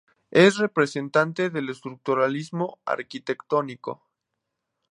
Es 0.31 0.57
representante 0.57 1.51
del 1.51 1.69
estructuralismo 1.69 2.79
arquitectónico. 2.85 4.01